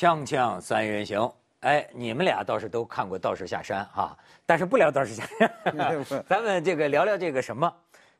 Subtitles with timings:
[0.00, 4.16] 锵锵三人行，哎，你们俩倒是都看过《道士下山》哈，
[4.46, 5.52] 但是不聊《道士下山》，
[6.26, 7.70] 咱们这个聊聊这个什么，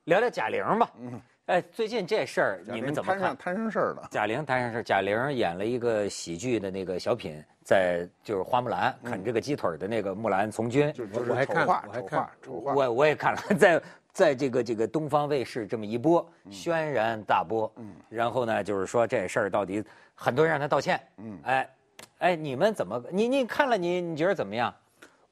[0.05, 0.91] 聊聊贾玲吧。
[1.01, 3.35] 嗯，哎，最近这事儿你们怎么看？
[3.35, 4.07] 摊上事儿了。
[4.11, 17.73] 贾玲摊上事儿，贾玲演了一个喜剧的那个小品，在就是花木兰啃这个鸡腿的那个木兰从军，就是还看，我还看，我我也看了， 在在这个这个东方卫视这么一播，轩然大波。
[17.77, 19.83] 嗯，然后呢，就是说这事儿到底。
[20.23, 21.77] 很多人让他道歉，嗯，哎，
[22.19, 23.03] 哎，你们怎么？
[23.11, 24.73] 你你看了你你觉得怎么样？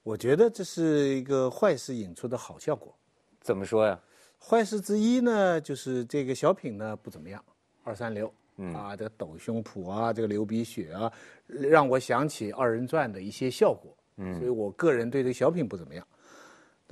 [0.03, 2.97] 我觉得这是一个坏事引出的好效果。
[3.43, 4.01] 怎么说呀？
[4.39, 7.45] 坏事之一呢，就是这个小品呢不怎么样，
[7.85, 8.33] 二三流，
[8.75, 11.13] 啊，这个抖胸脯啊，这个流鼻血啊，
[11.47, 16.03] 让我想起二人转的一些效果，嗯，所以我个人对这个小品不怎么样。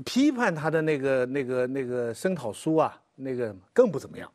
[0.04, 4.30] 批判他的那个那个那个声讨书啊，那个更不怎么样。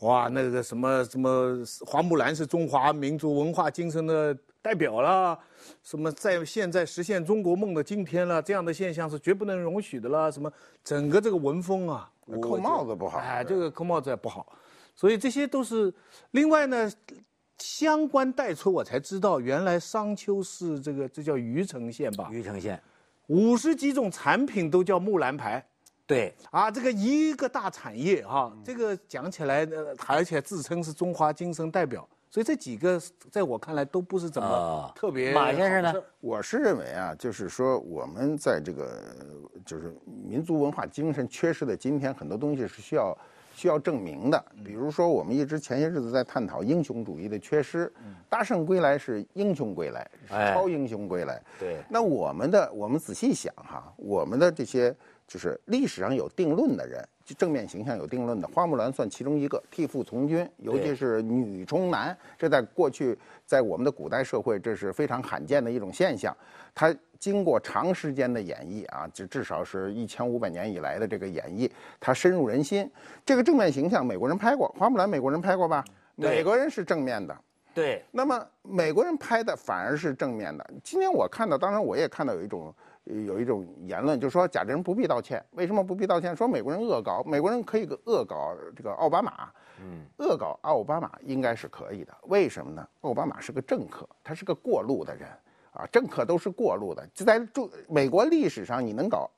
[0.00, 5.38] 哇，那个什么什么，花木兰是中华民族文化精神的代表了，
[5.82, 10.32] 什么在现在实现中国梦的今天了，这样的现象是绝不能容许的了。
[10.32, 10.50] 什么
[10.82, 14.50] 整个这个文风啊，扣帽子不好，哎，这个扣帽子也不好，
[14.96, 15.92] 所以这些都是。
[16.30, 16.90] 另外呢，
[17.58, 22.28] 相关带出我才知道，原来商丘市这个这叫虞城县吧？
[22.32, 22.82] 虞城县，
[23.26, 25.62] 五十几种产品都叫木兰牌。
[26.10, 35.32] 对啊，这个一个大产业哈，这个讲起来，呃，而且自称是中华精神代表，所以这几个在我看来都不是怎么特别。
[35.32, 35.94] 马先生呢？
[36.20, 39.00] 我是认为啊，就是说我们在这个
[39.64, 43.16] 就是民族文化精神缺失的今天，很多东西是需要
[43.54, 44.44] 需要证明的。
[44.64, 47.92] 比如说，我们一直前些日子在探讨英雄主义的缺失，
[48.28, 51.40] 大圣归来是英雄归来，超英雄归来。
[51.56, 51.76] 对。
[51.88, 54.92] 那我们的我们仔细想哈，我们的这些。
[55.30, 66.36] 就是历史上有定论的人，就正面形象有定论的，花木兰算其中一个，替父从军，尤其是女冲男，这在过去，在我们的古代社会，这是非常罕见的一种现象。
[66.74, 71.70] 它经过长时间的演绎啊，就至少是一千五百年以来的这个演绎，
[72.00, 72.90] 它深入人心。
[73.24, 75.84] 这个正面形象，美国人拍过，花木兰美国人拍过吧？
[76.16, 77.36] 美国人是正面的。
[77.72, 78.02] 对。
[78.10, 80.68] 那么美国人拍的反而是正面的。
[80.82, 82.74] 今天我看到，当然我也看到有一种。
[83.04, 85.44] 有一种言论，就是说贾玲不必道歉。
[85.52, 86.36] 为什么不必道歉？
[86.36, 89.50] 说美国人恶搞，美国人可以恶搞这个奥巴马，
[89.80, 92.14] 嗯，恶搞奥巴马应该是可以的。
[92.24, 92.86] 为什么呢？
[93.00, 95.28] 奥巴马是个政客，他是个过路的人，
[95.72, 97.04] 啊，政客都是过路的。
[97.12, 99.28] 就在中美国历史上，你能搞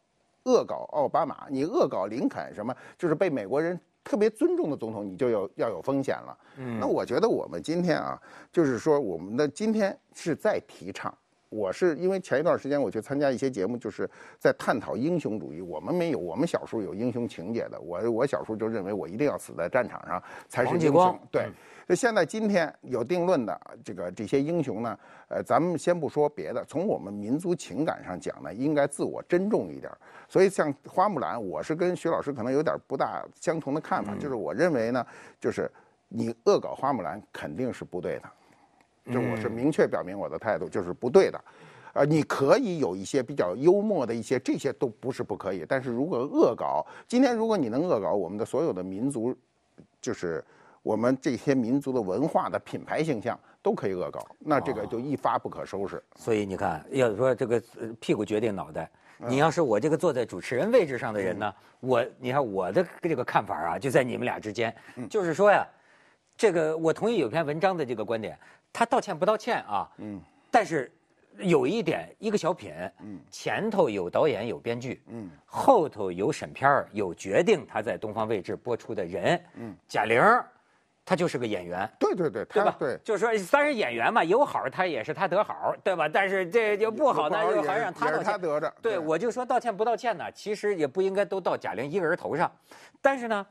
[0.45, 6.39] 恶搞奥巴马，你恶搞林肯，什么就是被美国人特别尊重的总统，你就有要有风险了。
[6.59, 8.21] 嗯，那我觉得我们今天啊，
[8.53, 11.17] 就是说我们的今天是在提倡。
[11.53, 14.09] 我是因为前一段时间我去参加一些节目，就是
[14.39, 15.61] 在探讨英雄主义。
[15.61, 17.79] 我们没有，我们小时候有英雄情节的。
[17.79, 21.19] 我我小时候就认为我一定要死在战场上才是英雄。
[21.31, 21.51] 对，
[21.87, 24.99] 那现在今天有定论的这个这些英雄呢，
[25.29, 29.93] 呃，咱们先不说别的，从我们民族情感上讲呢，应该自我珍重一点。
[30.29, 35.07] 所以像花木兰，我是跟徐老师可能有点不大相同的看法，就是我认为呢，
[35.39, 35.71] 就是
[36.09, 38.31] 你恶搞花木兰肯定是不对的。
[39.11, 41.45] 这我是明确表明我的态度，就是不对的，
[41.95, 45.67] 呃，你可以有一些比较幽默的一些，这些都不是不可以。
[45.69, 49.37] 但是如果恶搞，今天如果你能恶搞我们的所有的民族，
[50.01, 50.45] 就是
[50.83, 56.03] 我们这些民族的文化的品牌形象，都可以恶搞，那这个就一发不可收拾。
[56.17, 57.63] 所以你看，要说这个
[57.99, 58.89] 屁股决定脑袋，
[59.19, 64.75] 你要是我这个坐在主持人位置上的人呢，我你看我的这个看法啊，就在你们俩之间，
[65.11, 65.67] 就是说呀，
[66.37, 68.39] 这个我同意有篇文章的这个观点。
[68.73, 69.89] 他道歉不道歉啊？
[69.99, 70.91] 嗯，但是
[71.39, 80.23] 有一点，一个小品，嗯，前头有导演有编剧，嗯，后头有审片儿有决定他在东方卫视播出的人，嗯，贾玲，
[81.05, 82.77] 他就是个演员，对对对，对吧？
[82.79, 86.09] 对，就是说，算是演员嘛，有好他也是他得好，对吧？
[86.09, 88.73] 但是这就不好呢，就好像让他道歉，他得着。
[88.81, 92.51] 对，我就说道歉不道歉呢，其实也不应该都到贾玲一个人头上，
[93.03, 93.47] 但是呢。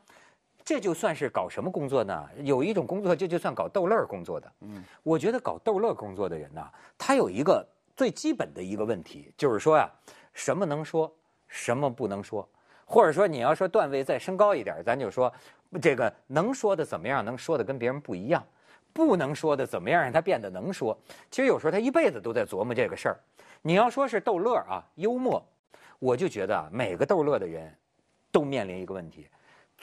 [0.72, 2.30] 这就算是搞什么工作呢？
[2.44, 4.50] 有一种工作，这就算搞逗乐工作的。
[4.62, 6.66] 嗯，我觉得搞逗乐工作的人呢，
[6.98, 9.92] 他有一个最基本的一个问题，就是说呀，
[10.34, 11.14] 什么能说，
[11.50, 12.48] 什么不能说，
[12.86, 15.30] 或者说你要说段位再升高一点，咱就说，
[15.82, 18.42] 这个能说的怎么样能说的跟别人不一样，
[18.94, 20.98] 不能说的怎么样让他变得能说。
[21.30, 23.20] 其实有时候他一辈子都在琢磨这个事儿。
[23.62, 25.46] 你要说是逗乐啊，幽默，
[26.00, 27.76] 我就觉得啊，每个逗乐的人，
[28.32, 29.28] 都面临一个问题。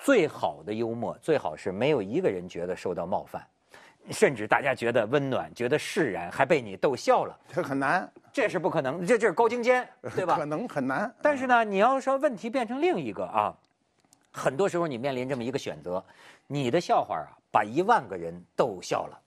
[0.02, 3.46] 最好的幽默，最好是没有一个人觉得受到冒犯，
[4.10, 7.38] 甚至大家觉得温暖，觉得释然，还被你逗笑了。
[7.52, 10.36] 这很难，这是不可能，这这是高精尖， 对吧？
[10.36, 11.12] 可能很难。
[11.20, 13.54] 但是呢，你要说问题变成另一个啊，
[14.30, 16.02] 很多时候你面临这么一个选择，
[16.46, 19.20] 你的笑话啊，把一万个人逗笑了，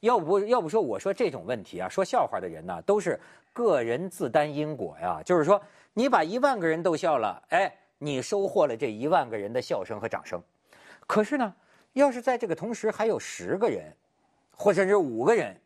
[0.00, 3.18] 要不要不说我说这种问题啊，说笑话的人呢，都是
[3.52, 5.22] 个人自担因果呀。
[5.24, 5.60] 就是说，
[5.94, 10.42] 你把一万个人逗笑了，哎，你收获了这一万个人的笑声和掌声。
[11.06, 11.54] 可是呢，
[11.92, 13.94] 要是在这个同时还有十个人，
[14.54, 15.58] 或者是五个人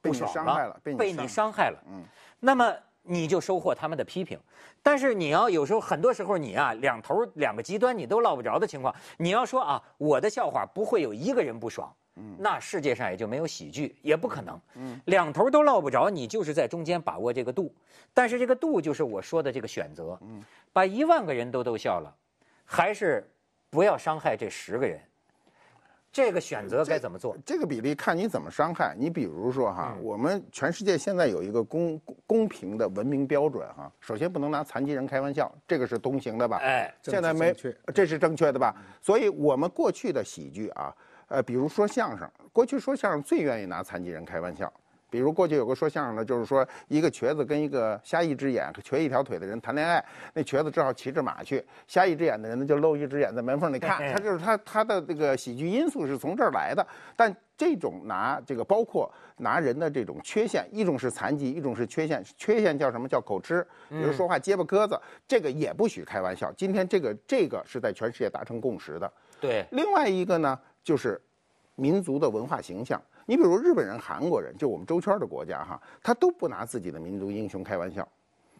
[0.00, 2.04] 被你伤害了，被被你伤伤害了，嗯，
[2.38, 4.38] 那么你就收获他们的批评。
[4.82, 17.74] 但是你要有时候很多时候你啊两头两个极端你都落不着的情况，你要说啊我的笑话不会有一个人不爽，嗯，那世界上也就没有喜剧，也不可能，嗯，两头都落不着，你就是在中间把握这个度。
[18.12, 22.14] 但是这个度就是我说的这个选择，嗯，把一万个人都逗笑了，
[22.64, 23.26] 还是
[23.70, 25.00] 不要伤害这十个人。
[26.12, 27.36] 这个选择该怎么做？
[27.46, 28.96] 这个比例看你怎么伤害。
[28.98, 33.88] 你比如说哈，我们全世界现在有一个公公公平的文明标准哈。
[34.00, 36.56] 首先不能拿残疾人开玩笑，这个是通行的吧？
[36.56, 37.54] 哎，现在没
[37.94, 38.74] 这是正确的吧？
[39.00, 40.92] 所以我们过去的喜剧啊，
[41.30, 44.72] 呃，比如说相声，过去说相声最愿意拿残疾人开玩笑。
[45.10, 50.02] 比如过去有个说相声的，就是说一个瘸子跟一个瞎一只眼、瘸一条腿的人谈恋爱，
[50.32, 56.86] 那瘸子只好骑着马去，瞎一只眼的人呢就露一只眼在门缝里看， 他就是他他的这个喜剧因素是从这儿来的。
[57.16, 64.98] 但这种拿这个包括拿人的这种缺陷，一种是残疾，一种是缺陷，缺陷叫什么叫口吃，比如说话结巴磕子，
[65.28, 66.50] 这个也不许开玩笑。
[66.52, 69.12] 今天这个这个是在全世界达成共识的。
[69.40, 71.20] 对，另外一个呢，就是
[71.74, 73.00] 民族的文化形象。
[73.26, 78.06] 你比如日本人、韩国人，就我们周圈的国家哈，他都不拿自己的民族英雄开玩笑。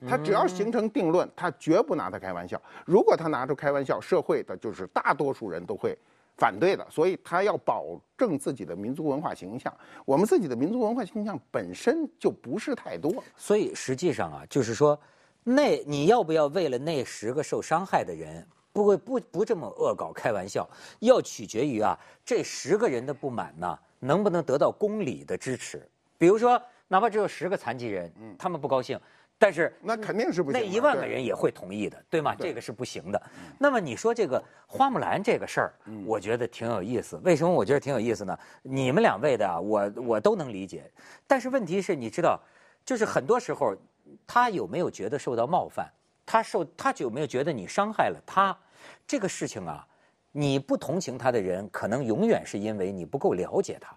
[0.09, 2.61] 他只要形成定论，他绝不拿他开玩笑。
[2.87, 5.95] 如果他拿出开玩笑，社会的就是大多数人都会
[6.39, 6.87] 反对的。
[6.89, 9.71] 所以他要保证自己的民族文化形象。
[10.07, 13.13] 我们自己的民族文化形象本身就不是太多。
[13.37, 14.99] 所以实际上啊，就是说，
[15.45, 20.69] 那你要不要为了那十个受伤害的人，不会不不这么恶搞开玩笑，
[21.01, 25.87] 要取决于啊这十个人的不满呢，能不能得到公理的支持。
[26.17, 28.99] 比如说，哪怕只有十个残疾人，他们不高兴，
[29.39, 30.61] 但是那肯定是不行。
[30.61, 32.35] 那一万个人也会同意的，对吗？
[32.35, 33.23] 对这个是不行的。
[33.59, 35.75] 那么你说这个花木兰这个事儿，
[36.05, 37.17] 我觉得挺有意思。
[37.25, 38.39] 为什么我觉得挺有意思呢？
[38.63, 40.91] 你们两位的啊，我我都能理解。
[41.27, 42.39] 但是问题是，你知道，
[42.85, 43.75] 就是很多时候，
[44.27, 45.91] 他有没有觉得受到冒犯？
[46.31, 48.57] 他受他有没有觉得你伤害了他？
[49.05, 49.85] 这个事情啊，
[50.31, 53.93] 你不同情他的人，可能永远是因为你不够了解他。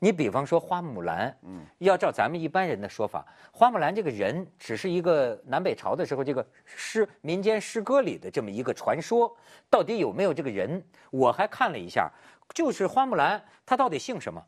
[0.00, 9.32] 你比方说花木兰，嗯，要照咱们一般人的说法，花木兰这个人只是一个南北朝的时候这个诗民间诗歌里的这么一个传说，
[9.70, 10.84] 到底有没有这个人？
[11.12, 12.10] 我还看了一下，
[12.52, 14.44] 就是花木兰，她到底姓什么？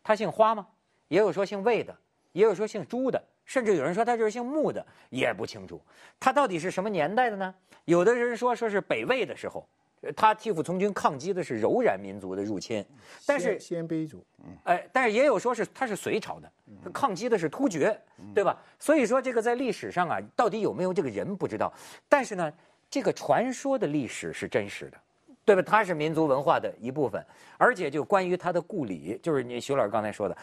[0.00, 0.64] 她姓花吗？
[1.08, 1.92] 也有说姓魏的，
[2.30, 5.80] 也有说姓朱的，甚至有人说他就是姓穆的，也不清楚。
[6.20, 7.52] 他到底是什么年代的呢？
[7.86, 9.66] 有的人说说是北魏的时候，
[10.14, 12.84] 他替父从军抗击的是柔然民族的入侵，
[13.24, 14.22] 但是鲜卑族，
[14.64, 16.52] 哎，但是也有说是他是隋朝的，
[16.92, 17.98] 抗击的是突厥，
[18.34, 18.62] 对吧？
[18.78, 21.72] 所以说这个在历史上啊，到底有没有这个人不知道。
[22.06, 22.52] 但是呢，
[22.90, 24.98] 这个传说的历史是真实的，
[25.46, 25.62] 对吧？
[25.62, 27.24] 它是民族文化的一部分，
[27.56, 30.36] 而且就关于它的故里，就是你徐老师刚才说的，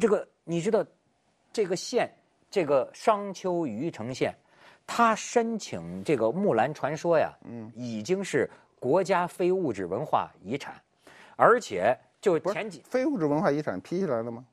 [0.00, 0.86] 这个你知道，
[1.52, 2.08] 这个县，
[2.52, 4.36] 这个商丘虞城县，
[4.86, 8.48] 他申请这个木兰传说呀，嗯，已经是
[8.78, 10.74] 国家非物质文化遗产，
[11.34, 14.44] 而且就前几非物质文化遗产批下来了吗？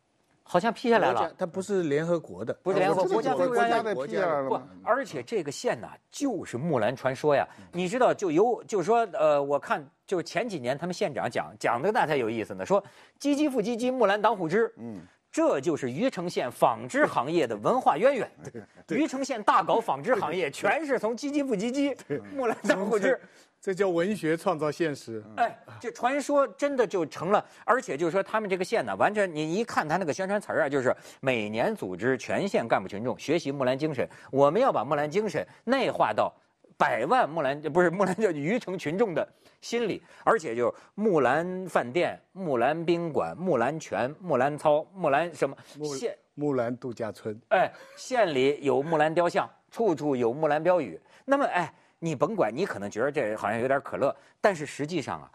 [0.43, 7.45] 好像批下来了，它不是联合国的，不是联合我知道国家非物质国家文化的批下来了不？，而且这个县呐，就是木兰传说呀。
[7.73, 12.81] 你知道，就由就是说，呃，我看就是前几年他们县长讲讲的那才有意思呢，说
[13.19, 14.73] 唧唧复唧唧，木兰当户织。
[14.77, 15.01] 嗯。
[15.31, 18.31] 这就是虞城县纺织行业的文化渊源。
[18.87, 23.19] 虞城县大搞纺织行业，全是从唧唧复唧唧，木兰当户织。
[23.61, 25.21] 这叫文学创造现实。
[25.35, 36.33] 哎，这传说真的就成了，而且就是说他们这个县呢，完全你一看他那个宣传词儿啊，就是每年组织全县干部群众学习木兰精神，我们要把木兰精神内化到
[36.79, 39.27] 百万木兰不是木兰叫虞城群众的
[39.59, 45.53] 心理，而且就是木兰饭店、木兰宾馆、木兰泉、木兰操、木兰什么
[45.97, 50.97] 县木兰度假村，哎，县里有木兰雕像，处处有木兰标语。
[51.25, 55.29] 那么，哎，你甭管，你可能觉得这好像有点可乐，但是实际上啊，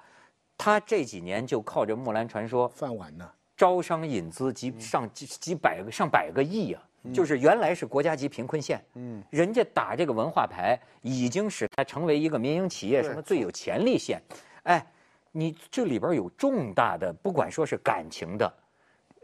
[0.56, 3.30] 他这几年就靠着木兰传说饭碗呢？
[3.54, 6.82] 招商引资几上几几百个上百个亿啊，
[7.12, 14.23] 就是原来是国家级贫困县，嗯，人家打这个文化牌，已经使它成为一个民营企业什么最有潜力县，
[14.62, 14.84] 哎，
[15.32, 18.54] 你这里边有重大的，不管说是感情的，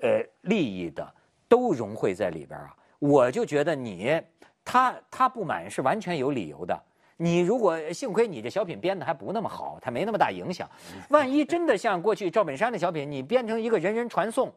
[0.03, 1.15] 呃，利益的，
[1.49, 2.77] 都融汇在里边啊。
[2.99, 4.21] 我就觉得你
[4.65, 6.79] 他他不满是完全有理由的。
[7.17, 10.67] 你如果幸亏你这小品编的还不那么好，它没那么大影响。
[11.11, 14.51] 万一真的像过去赵本山的小品，你编成一个人人传颂，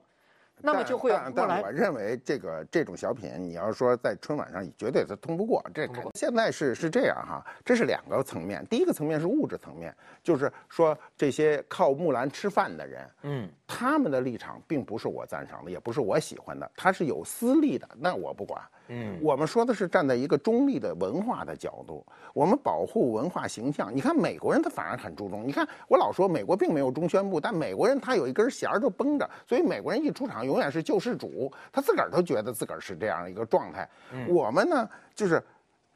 [0.62, 5.64] 那么就会但但我认为这个这种小品，你要说在春晚上，绝对是通不过。
[5.74, 8.66] 这现在是是这样哈，这是两个层面。
[8.70, 9.94] 第一个层面是物质层面，
[10.24, 18.62] 就是说这些靠木兰吃饭的人，嗯，他们的立场并不是我赞赏的，也不是我喜欢的，他是有私利的，那我不管。
[18.90, 23.90] 嗯，我们说的是站在一个中立的文化的角度，我们保护文化形象。
[23.96, 25.48] 你看美国人他反而很注重。
[25.48, 33.90] 你看我老说美国并没有中宣部，但美国人他有一根弦儿就绷着，所以美国人一出场永远是救世主，他自个儿都觉得自个儿是这样一个状态。
[34.28, 35.42] 我们呢，就是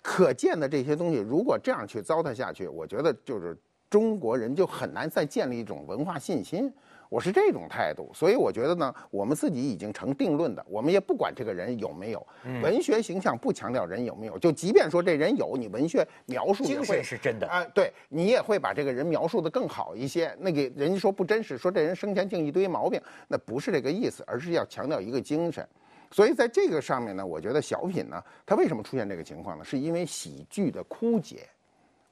[0.01, 3.55] 可见的这些东西，如果这样去糟蹋下去，我觉得就是
[3.89, 6.74] 中国人就很难再建立一种文化信心。
[7.09, 12.25] 我是这种态度，所以我觉得呢，我们自己已经成定论的，我们也不管这个人有没有
[12.61, 20.35] 文学形象，不强调人有没有，就即便说这人有，你文学描述精神是真的啊，对你也会把这个人描述的更好一些。
[20.39, 25.67] 那个人家说不真实，说这人生前净一堆毛病，那不是这个意思，而是要强调一个精神。
[26.11, 29.63] 所以在这个上面呢，我觉得小品呢，它为什么出现这个情况呢？
[29.63, 31.47] 是因为喜剧的枯竭。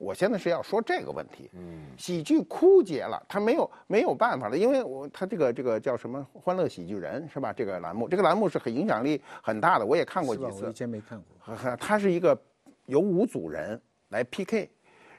[0.05, 7.51] 我现在是要说这个问题，嗯，喜剧枯竭了，他没有没有办法了，因为我他这个这个叫什么《欢乐喜剧人》是吧？
[7.51, 10.65] 这个栏目，这个栏目是很影响力很大的，我也看过几次。
[10.65, 11.55] 我以前没看过。
[11.77, 12.39] 他是一个
[12.85, 14.69] 由五组人来 PK。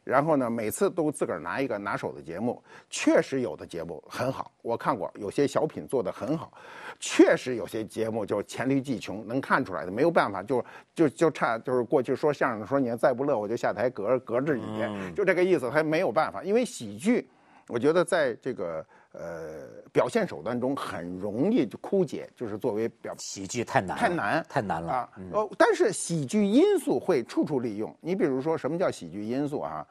[0.07, 6.53] 然后呢，每次都自个儿拿一个拿手的节目，确实有的节目很好，我看过有些小品做得很好，
[7.01, 17.29] 确实有些节目就黔驴技穷，能看出来的，没有办法，就就就差就是过去说相声的时候你要再不乐我就下台隔隔着你，就这个意思，还没有办法，因为喜剧，
[17.67, 18.87] 我觉得在这个。
[19.19, 25.11] 呃，表现手段中很容易就枯竭，就是作为表喜剧太难，太难，太难了啊！
[25.33, 27.97] 哦，但是喜剧因素会处处利用。
[28.01, 29.87] 你比如说，什么叫喜剧因素啊？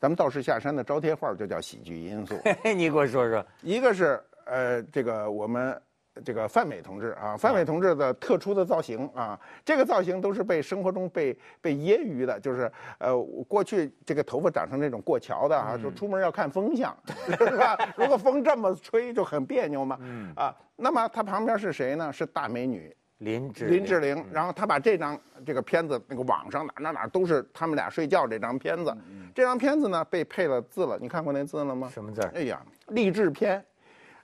[0.00, 2.34] 咱们道士下山的招贴画就叫喜剧因素。
[2.76, 5.80] 你给我说说，一个是呃，这个我们。
[6.24, 13.16] 这个范伟同志啊，范伟同志的特殊的造型啊，这个造型都是被生活中被被揶揄的，就是呃，
[13.48, 16.96] 过去这个头发长成那种过桥的啊，就出门要看风向，
[17.38, 17.76] 是吧？
[17.96, 19.98] 如果风这么吹就很别扭嘛，
[20.34, 22.12] 啊，那么他旁边是谁呢？
[22.12, 28.96] 是大美女林志林志玲，然后他把这张这个片子那个网上哪哪哪都是他们俩睡觉这张片子，
[29.34, 31.90] 这张片子呢被配了字了，你看过那字了吗？
[31.92, 32.20] 什么字？
[32.34, 33.64] 哎呀，励志片。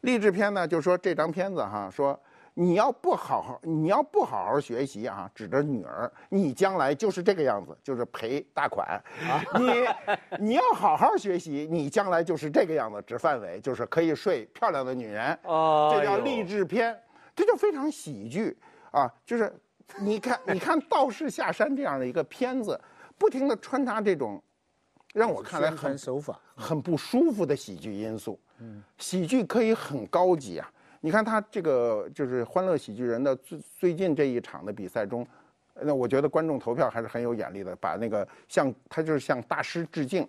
[0.02, 2.18] 励志片呢，就说这张片子哈，说
[2.54, 8.87] 你要不好好，你要不好好学习啊，指着女儿，你将来就是这个样子，就是赔大款。
[8.87, 9.87] 啊你
[10.38, 15.38] 你要好好学习，你将来就是这个样子，指范伟，就是可以睡漂亮的女人。
[15.44, 16.97] 哦，这叫励志片，
[17.35, 18.56] 这就非常喜剧
[18.90, 19.11] 啊。
[19.25, 19.50] 就是
[20.00, 22.78] 你看，你看道士下山这样的一个片子，
[23.16, 24.42] 不停的穿插这种
[25.12, 28.38] 让我看来很手法很不舒服的喜剧因素。
[28.59, 30.73] 嗯喜剧可以很高级啊！
[31.00, 35.26] 你看他这个就是《欢乐喜剧人》的最最近这一场的比赛中，
[35.81, 40.25] 那我觉得观众投票还是很有眼力的，把那个向他就是向大师致敬，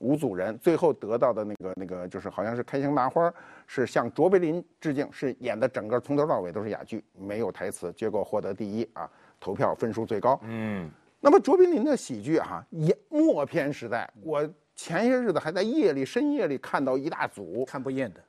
[0.00, 3.30] 五组人最后得到的那个那个就是好像是开心麻花
[3.66, 9.06] 是向卓别林致敬，是演的整个从头到尾都是哑剧，没有台词，结果获得第一啊，
[9.38, 10.40] 投票分数最高。
[10.44, 10.90] 嗯，
[11.24, 14.46] 那么卓别林的喜剧哈，也默片时代我。
[14.76, 18.20] 前些日子还在夜里深夜里看到一大组看不厌的，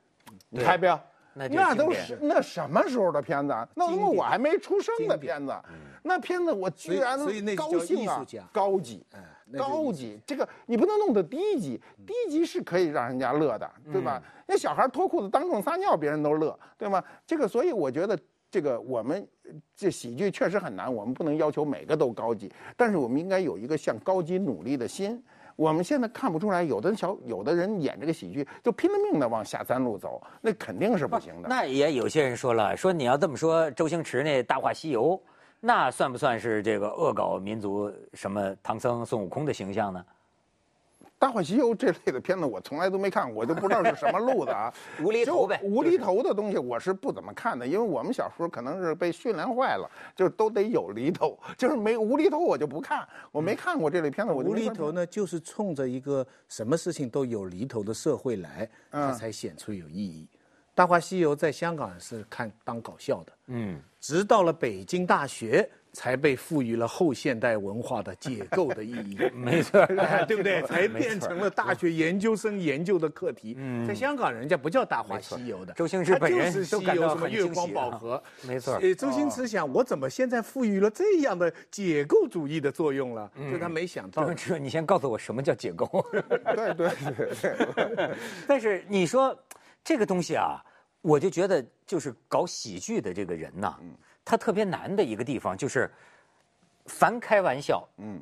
[0.48, 0.86] 你猜不？
[1.34, 3.52] 那那都是那什么时候的片子？
[3.74, 5.52] 那他妈我还没出生的片子，
[6.04, 7.18] 那片子我居然
[7.56, 8.24] 高兴啊！
[8.52, 9.04] 高级，
[9.58, 14.22] 高级，这个你不能弄得低级，低级是可以让人家乐的，对吧？
[14.46, 17.02] 那小孩脱裤子当众撒尿，别人都乐，对吗？
[17.26, 18.16] 这个，所以我觉得
[18.56, 19.28] 这个我们
[19.76, 25.22] 这喜剧确实很难，我们不能要求每个都高级，但是我们应该有一个向高级努力的心。
[25.56, 31.50] 我们现在看不出来，有的小有的人演这个喜剧，就拼了命的往下三路走，那肯定是不行的。
[31.50, 35.10] 那也有些人说了，说你要这么说，周星驰那《大话西游》，
[35.60, 40.02] 那算不算是这个恶搞民族什么唐僧孙悟空的形象呢？
[41.18, 44.72] 《大话西游》这类的片子我从来都没看过，我就不知道是什么路子啊。
[45.02, 45.58] 无厘头呗。
[45.62, 53.08] 无厘头的东西我是不怎么看的，因为我们小时候可能是被训练坏了，就都得有厘头，就是没无厘头我就不看。
[53.32, 60.28] 我没看过这类片子，我无厘头呢，就是冲着一个什么事情都有厘头的社会来，它才显出有意义。
[60.74, 65.66] 《大话西游》在香港是看当搞笑的，嗯，直到了北京大学。
[65.96, 69.86] 才被赋予了后现代文化的解构的意义， 没错，
[70.28, 70.60] 对不对？
[70.68, 73.56] 才变成了大学研究生研究的课题。
[73.88, 78.78] 在香港，人家不叫《大话西游》的，周星驰本人都感到什月光宝盒，没错。
[78.94, 83.30] 周星驰想，我怎么现在赋予了这样的解构主义的作用了？
[83.50, 84.22] 就他没想到。
[84.22, 85.88] 周星驰，你先告诉我什么叫解构？
[86.12, 86.90] 对对
[87.96, 88.14] 对。
[88.46, 89.34] 但是你说
[89.82, 90.62] 这个东西啊。
[91.02, 93.76] 我就觉得就是搞喜剧的这个人呐，
[94.26, 95.90] 他特别难的一个地方就是，
[96.84, 98.20] 凡开玩笑，嗯，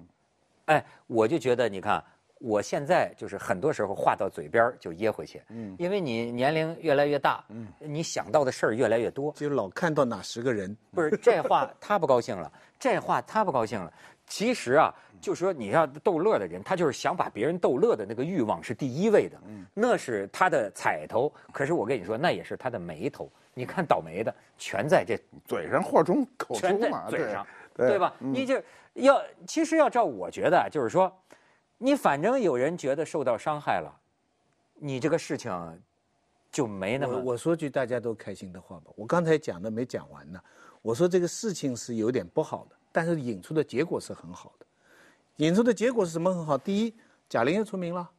[0.66, 2.00] 哎，我就觉得你看。
[2.40, 13.90] 我现在就是很多时候话到嘴边就噎回去，嗯，因为你年龄越来越大，嗯，你想到的事儿越来越多，就老看到哪十个人，不是这话他不高兴了，这话他不高兴了。
[14.26, 14.92] 其实啊，
[15.24, 21.32] 就说你要逗乐的人，他就是想把别人逗乐的那个欲望是第一位的，嗯，那是他的彩头。
[21.52, 23.30] 可是我跟你说，那也是他的眉头。
[23.54, 28.14] 你看倒霉的全在这嘴上祸中口出嘛，嘴上，对吧？
[28.18, 28.62] 你就
[28.92, 31.10] 要其实要照我觉得就是说。
[31.76, 33.92] 你反正有人觉得受到伤害了，
[34.74, 35.52] 你这个事情
[36.50, 37.18] 就没那么。
[37.18, 40.40] 我说句大家都开心的话吧，我刚才讲的没讲完呢。
[40.80, 44.66] 我说这个事情是有点不好的，但是引出的结果是很好的。
[45.36, 46.56] 引出的结果是什么很好？
[46.56, 46.94] 第一，
[47.28, 48.10] 贾玲又出名了。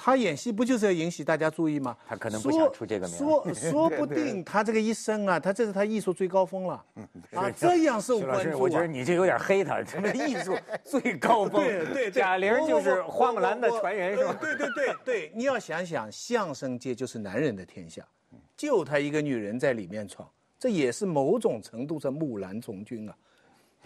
[0.00, 1.96] 她演戏不就是要引起大家注意吗？
[2.06, 3.18] 他可能不想出这个名。
[3.18, 6.84] 说 说不定她这个一生啊，她这是她艺术最高峰了
[7.32, 8.56] 啊，这样受关注。
[8.58, 11.64] 我觉得你这有点黑她，什么艺术最高峰？
[11.64, 14.36] 对对，贾玲就是花木兰的传人是吧？
[14.40, 18.06] 对对对对，你要想想，相声界就是男人的天下，
[18.56, 20.28] 就她一个女人在里面闯，
[20.60, 23.16] 这也是某种程度上木兰从军啊。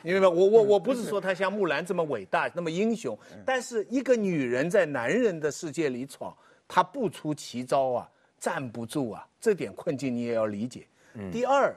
[0.02, 0.26] 明白？
[0.28, 6.34] 我我我不是说她像木兰这么伟大、那么英雄，但是一个女人在男人的世界里闯，
[6.66, 10.86] 她不出奇招啊，站不住啊，这点困境你也要理解。
[11.30, 11.74] 第二，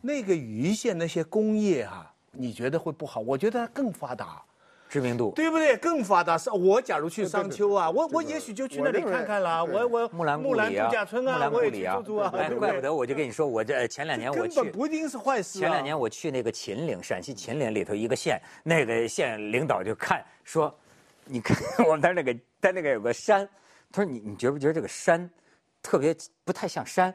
[0.00, 3.20] 那个盂县那些工业哈，你觉得会不好？
[3.20, 4.42] 我觉得它更发达。
[4.96, 5.76] 知名度对不对？
[5.76, 6.50] 更发达是。
[6.50, 9.62] 我假如去商丘啊，我我也许就去那里看看了。
[9.62, 12.30] 我我木兰木兰度假村啊，我也去住住啊。
[12.58, 15.58] 怪不得我就跟你说，我这前两年我去，根本不一定是坏事。
[15.58, 20.74] 前两年我去那个秦岭，陕西秦岭里头一个县，那个县领导就看说，
[21.26, 23.46] 你看 我们那儿那个，在那个有个山，
[23.92, 25.28] 他说你你觉不觉得这个山，
[25.82, 27.14] 特别不太像山，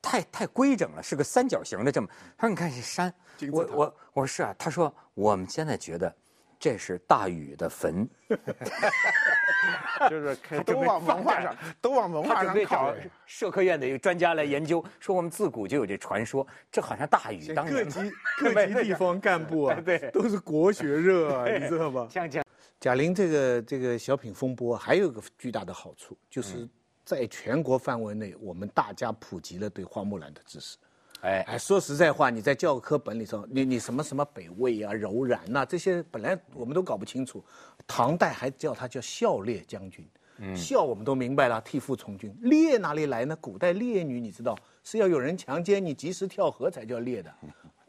[0.00, 2.06] 太太规整了，是个三角形的这么。
[2.38, 3.12] 他说你看这山，
[3.50, 4.54] 我我我说是啊。
[4.56, 6.14] 他说我们现在觉得。
[6.58, 8.08] 这是大禹的坟，
[10.08, 12.94] 就是 都往文化上，都往文化上考。
[13.26, 17.84] 社科院的一个专家来研究，说我们自古就有这传说，这好像大禹当年。
[17.84, 22.08] 各级 各级地方干部啊，对，都是国学热啊，你知道吗？
[22.10, 22.42] 锵锵，
[22.80, 26.68] 贾玲这个这个小品风波还有个巨大的好处，就是
[27.04, 30.76] 在全国范围内，我们大家普及了对花木兰的知识。
[31.22, 37.42] 哎哎，说实在话，你在教科本里头，你你什么什么北魏啊、柔然呐，这些本来我们都搞不清楚。
[37.86, 40.06] 唐代还叫他叫孝烈将军，
[40.54, 42.36] 孝我们都明白了，替父从军。
[42.42, 43.36] 烈哪里来呢？
[43.40, 47.32] 古代烈女你知道是要有人强奸你，及时跳河才叫烈的。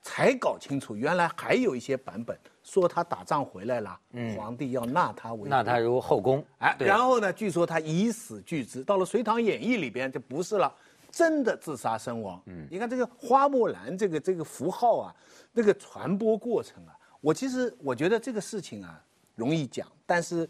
[0.01, 3.99] 才搞清楚，原来还有一些版本说他打仗回来了，
[4.37, 6.43] 皇帝要纳他为纳他如后宫。
[6.59, 8.85] 哎，然后呢，据说他以死拒之。
[8.85, 10.73] 到了《隋唐演义》里边就不是了。
[11.11, 12.41] 真的自杀身亡。
[12.45, 15.15] 嗯，你看这个花木兰这个这个符号啊，
[15.53, 19.01] 那个传播过程啊，我其实我觉得这个事情啊
[19.35, 20.47] 容易讲，但是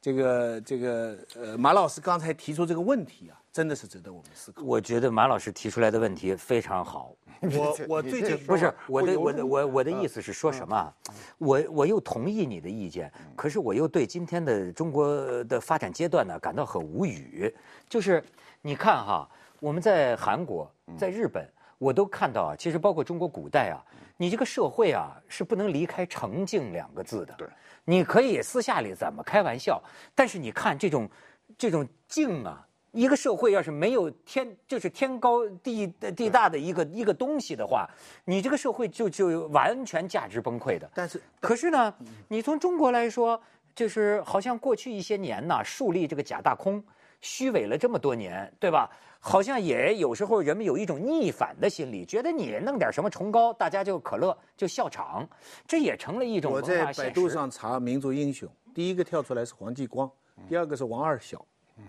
[0.00, 4.62] 这个这个呃马老师刚才提出这个问题啊，真的是值得我们思考。
[4.62, 7.14] 我觉得马老师提出来的问题非常好。
[7.40, 10.94] 我我最近 不是我的我的我我的意思是说什么？
[11.38, 17.52] 我我又同意你的意见，可是我又对今天的中国的发展阶段呢感到很无语。
[17.88, 18.22] 就是
[18.62, 19.28] 你看哈。
[19.60, 21.46] 我们在韩国，在日本，
[21.78, 22.56] 我都看到啊。
[22.56, 23.82] 其实包括中国古代啊，
[24.16, 27.34] 你这个社会啊是不能离开诚敬两个字的。
[27.36, 27.48] 对，
[27.84, 29.82] 你可以私下里怎么开玩笑，
[30.14, 31.08] 但是你看这种
[31.56, 37.88] 这种敬啊，一个社会要是没有天就是天高地地大的一个一个东西的话，
[38.24, 40.88] 你这个社会就就完全价值崩溃的。
[40.94, 41.92] 但是可是呢，
[42.28, 43.40] 你从中国来说，
[43.74, 46.80] 就是好像过去一些年呐，树立这个假大空。
[47.20, 48.88] 虚伪了这么多年，对吧？
[49.20, 55.28] 好像也有时候人们有一种逆反的心理，觉得你弄点什么崇高，大家就可乐就笑场，
[55.66, 60.10] 这也成了一种我在百度上查民族英雄，第一个跳出来是黄继光，
[60.48, 61.44] 第二个是王二小。
[61.76, 61.84] 嗯，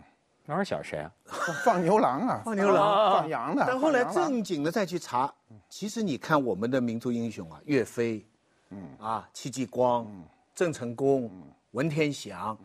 [0.47, 1.11] 王二小谁啊？
[1.63, 3.63] 放牛郎啊， 放牛郎，放羊的。
[3.67, 5.31] 但后来正经的再去查，
[5.69, 8.25] 其实你看我们的民族英雄啊，岳飞，
[8.71, 10.07] 嗯啊，戚继光，
[10.55, 11.31] 郑成功，
[11.71, 12.57] 文天祥。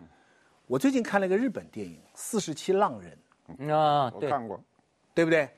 [0.66, 3.12] 我最近看了一个日本电影《四十七浪人》，
[3.71, 4.61] 啊，我看过，
[5.15, 5.49] 对不对？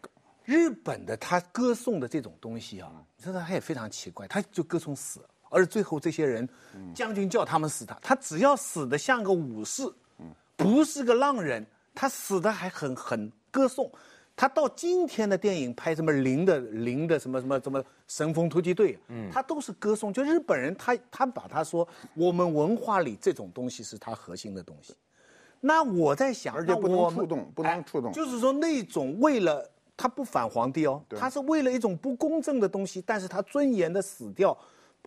[0.45, 5.21] 日本的他歌颂的这种东西啊，你知道他也非常奇怪，他就歌颂死，
[5.51, 6.49] 而最后这些人，
[6.95, 9.83] 将军叫他们死，他他只要死的像个武士，
[10.57, 13.91] 不是个浪人，他死的还很很歌颂。
[14.37, 20.13] 他到今天的电影拍什么零的零的什么什么什么神风突击队，嗯，他都是歌颂。
[20.13, 24.95] 就日本人，他他把他说我们文化里这种东西是他核心的东西。
[25.67, 28.13] 那我在想，而且不能触动，不能触动。
[28.13, 34.57] 就是说那种为了他不反皇帝哦，他是为了一种不公正的东西，但是他尊严的死掉，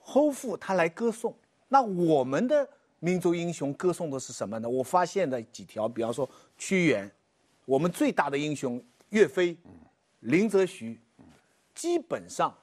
[0.06, 1.34] 剖腹他来歌颂。
[1.70, 2.68] 那我们的
[3.00, 4.68] 民族英雄歌颂的是什么呢？
[4.68, 7.10] 我发现的几条，比方说屈原，
[7.64, 9.58] 我们最大的英雄岳飞、
[10.20, 11.00] 林则徐，
[11.74, 12.54] 基本上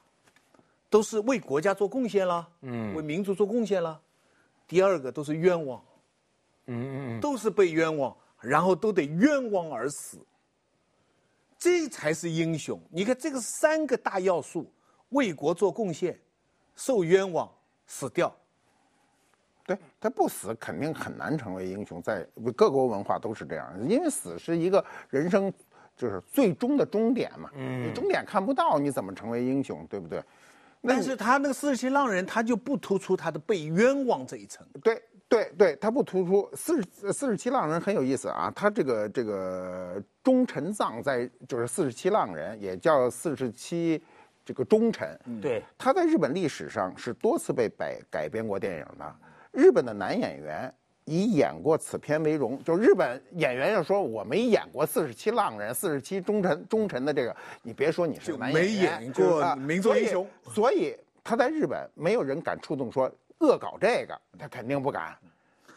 [0.87, 3.99] 都是为国家做贡献了，嗯，为民族做贡献了。
[4.67, 5.81] 第二个都是冤枉，
[6.67, 10.19] 嗯嗯嗯，都是被冤枉，然后都得冤枉而死。
[11.57, 12.79] 这才是英雄。
[12.91, 14.71] 你看，这个三个大要素：
[15.09, 16.19] 为国做贡献、
[16.75, 17.49] 受冤枉、
[17.87, 18.33] 死掉。
[19.65, 22.01] 对他不死，肯定很难成为英雄。
[22.01, 22.25] 在
[22.55, 25.51] 各国文化都是这样，因为死是一个人生
[25.95, 27.49] 就是最终的终点嘛。
[27.55, 29.85] 嗯，你终点看不到，你怎么成为英雄？
[29.87, 30.23] 对不对？
[30.83, 34.65] 但是他那个四十七浪人，他就不突出他的被冤枉这一层。
[34.83, 35.01] 对。
[35.29, 36.49] 对对，他不突出。
[36.55, 44.01] 四十四十七浪人很有意思啊，他这个这个忠臣藏在就是四十七浪人，也叫四十七
[44.45, 45.19] 这个忠臣。
[45.41, 49.15] 对，他在日本历史上是多次被改改编过电影的。
[49.51, 63.11] 日本的男演员以演过此片为荣，就日本演员要说我没演过四十七浪人、四十七忠臣忠臣的这个，你别说你是男演员，没演过民族英雄，所以他在日本没有人敢触动说。
[63.39, 65.17] 恶搞这个，他肯定不敢。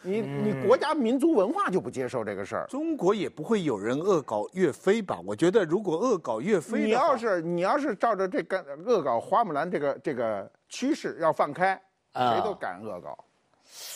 [0.02, 2.66] 你你国家民族文化就不接受这个事儿。
[2.68, 5.20] 中国也不会有人恶搞岳飞吧？
[5.26, 11.78] 我觉得如果恶搞岳飞，你要是你要是照着这个恶搞花木兰这个这个趋势要放开，
[12.14, 13.24] 谁都敢恶搞。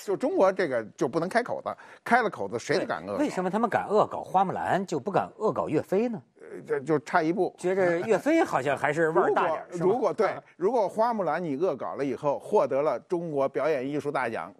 [0.04, 3.16] 就中国这个就不能开口子，开了口子谁都敢恶。
[3.16, 6.20] 为什么他们敢恶搞花木兰，就不敢恶搞岳飞呢？
[6.66, 14.54] 这就差一步，觉着岳飞好像还是 味儿大点如果对，如果花木兰你恶搞了以后获得了中国表演艺术大奖，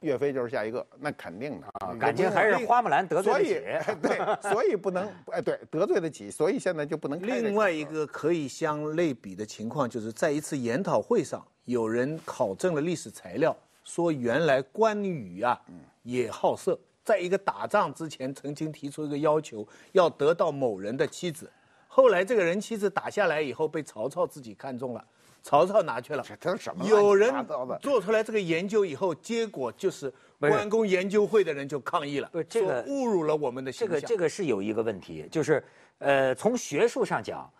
[0.00, 1.94] 岳飞就是下一个，那肯定的啊。
[1.94, 3.54] 感情还是花木兰得罪得起。
[4.02, 7.20] 对，所以不能 哎，对，得罪得起，所以现在就不能。
[7.20, 13.56] 另外一个可以相类比的情况，就是在一次研讨会上，有人考证了历史材料，
[13.88, 15.58] 说原来关羽啊
[16.02, 16.78] 也好色。
[17.02, 21.50] 在一个打仗之前，曾经提出一个要求，要得到某人的妻子。
[21.86, 25.02] 后来这个人妻子打下来以后，被曹操自己看中了，
[25.42, 26.22] 曹操拿去了。
[26.38, 26.84] 这什么？
[26.84, 27.32] 有人
[27.80, 33.96] 做出来这个研究以后，结果就是关公研究会的人就抗议了，这个侮辱了我们的形象。
[33.96, 35.64] 这个这个是有一个问题，就是
[35.96, 37.50] 呃，从学术上讲。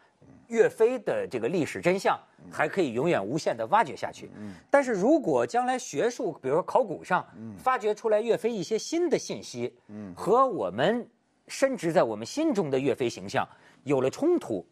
[0.49, 2.19] 岳飞的这个历史真相
[2.51, 4.31] 还可以永远无限的挖掘下去，
[4.71, 7.25] 但是如果将来学术，比如说考古上
[7.57, 9.75] 发掘出来岳飞一些新的信息，
[10.15, 11.07] 和我们
[11.47, 13.47] 深植在我们心中的岳飞形象
[13.85, 14.67] 有了冲突，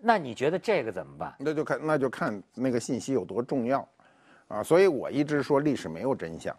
[0.00, 1.34] 那你觉得这个怎么办？
[1.38, 3.88] 那就看那就看那个信息有多重要，
[4.48, 6.56] 啊，所以我一直说历史没有真相。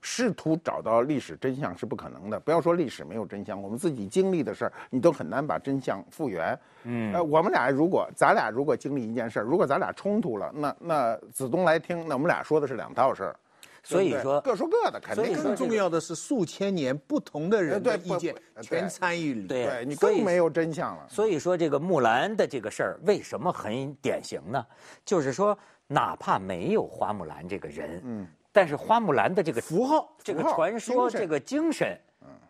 [0.00, 2.38] 试图找到历史真相是不可能的。
[2.40, 6.58] 不要说历史没有真相，我们自己经历的事儿，你都很难把真相复原。
[6.84, 13.36] 嗯，呃，我们俩如果咱俩如果经历一件事儿，如果咱俩冲突了，那那子东来听，那我们俩说的是两套事儿。
[13.82, 21.06] 所以说各说各的，肯定更重要的是数千年不同的人的意见全参与里，对你更没有真相了。
[21.08, 24.62] 所以说这个木兰的这个事儿为什么很典型呢？
[25.06, 28.26] 就是说哪怕没有花木兰这个人，嗯。
[28.52, 31.98] 但是花木兰的这个符号、这个传说、这个精神，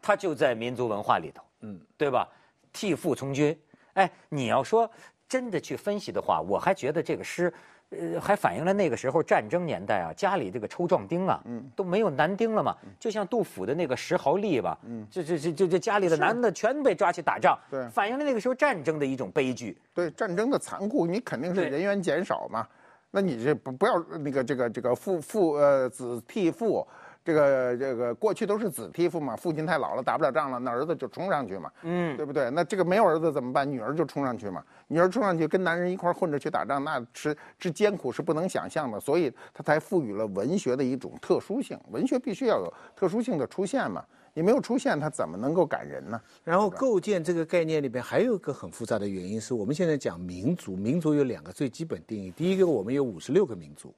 [0.01, 2.29] 它就在民族文化里头，嗯，对吧？
[2.73, 3.59] 替父从军，
[3.95, 4.89] 哎，你要说
[5.29, 7.53] 真的去分析的话，我还觉得这个诗，
[7.91, 22.69] 呃，还反映了那个时候战争年代啊，家里这个抽壮丁啊，嗯，都没有男丁了嘛，就像杜甫的那个石壕吏吧，嗯，这这这这这家里的男的全被抓去打仗，对，反映了那个时候战争的一种悲剧，对，战争的残酷，你肯定是人员减少嘛。
[23.11, 26.87] 那你这不不要那个这个这个父父呃子替父，
[27.25, 32.51] 这个这个过去都是子替父嘛，父亲太老了打不了仗了，那儿子就冲上去嘛，嗯，对不对？
[32.51, 33.71] 那这个没有儿子怎么办？
[33.71, 44.05] 女儿就冲上去嘛，女儿冲上去跟男人一块混着去打仗，那是之艰苦是不能想象的，所以他才赋予了文学的一种特殊性，文学必须要有特殊性的出现嘛。
[44.39, 46.23] 你没有出现，它怎么能够感人呢？
[46.45, 53.89] 然后构建这个概念里边还有一个很复杂的原因，是我们现在讲民族，民族有两个最基本定义：第一个，我们有五十六个民族；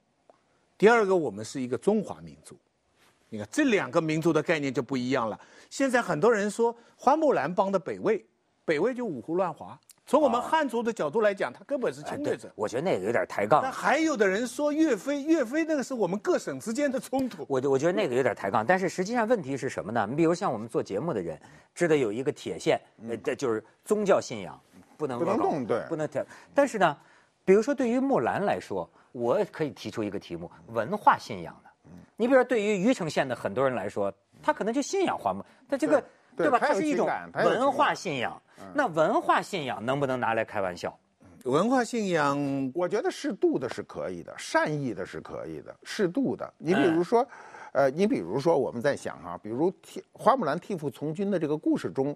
[0.79, 2.57] 第二个，我们是一个中华民族。
[3.29, 5.39] 你看这两个民族的概念就不一样了。
[5.69, 8.25] 现在很多人说花木兰帮的北魏，
[8.65, 9.79] 北魏就五胡乱华。
[10.11, 12.51] 从我们汉族的角度来讲，他根本是侵略者。
[12.53, 13.61] 我觉得那个有点抬杠。
[13.63, 17.45] 那还有的人说岳飞，岳飞那个是我们各省之间的冲突。
[17.47, 18.65] 我我觉得那个有点抬杠。
[18.65, 20.05] 但是实际上问题是什么呢？
[20.09, 21.39] 你比如像我们做节目的人，
[21.73, 22.77] 知道有一个铁线，
[23.23, 24.59] 这就是宗教信仰，
[24.97, 26.21] 不能不能动，对，不能调。
[26.53, 26.97] 但是呢，
[27.45, 31.69] 比如说对于木兰来说，我可以提出一个题目：文化信仰的。
[32.17, 36.03] 你比如说对于虞城县的很多人来说，他可能就信仰花木，他这个。
[36.35, 36.57] 对吧？
[36.59, 38.41] 它是一种文化信仰。
[38.73, 40.97] 那文化信仰能不能拿来开玩笑？
[41.45, 46.53] 文化信仰我觉得适度的是可以的，善意的是可以的，适度的。
[46.59, 47.27] 你比如说，
[47.71, 52.15] 呃，你比如说我们在想哈、比如替花木兰替父从军的这个故事中，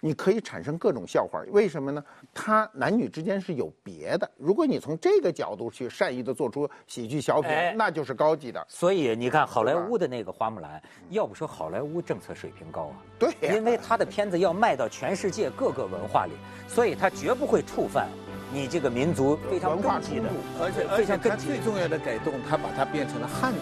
[0.00, 1.42] 你可以产生各种笑话。
[1.48, 2.04] 为什么呢？
[2.32, 4.30] 他男女之间是有别的。
[4.36, 8.64] 如果你从这个角度去善意的做出喜剧小品，哎那就是高级的。
[8.68, 10.80] 所以你看好莱坞的那个花木兰，
[11.10, 16.32] 要不说好莱坞政策水平高啊，对呀因为他的片子要卖到全世界各个文化里，
[16.68, 18.08] 所以他绝不会触犯
[18.52, 20.28] 你这个民族非常文化根基的，
[20.60, 21.36] 而且而非且他。
[21.36, 23.60] 最重要的改动，他把它变成了汉族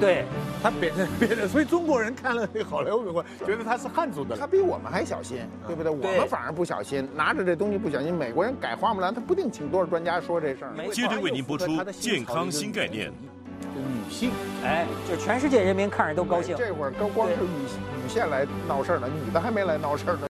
[0.00, 0.24] 对，
[0.62, 5.90] 他变成变成，所以中国人看了那好莱坞文化，觉得他是汉族的他比我们还小心，对不对？
[5.90, 8.12] 我们反而不小心，拿着这东西不小心。
[8.12, 13.12] 美国人改花木兰，他不定请多少专家说这事儿接着为您播出健康新概念。
[13.60, 14.30] 女性。
[14.64, 16.56] 哎，就全世界人民看着都高兴。
[16.56, 17.48] 这会儿光光是女
[18.02, 20.26] 女性来闹事儿呢，女的还没来闹事儿呢。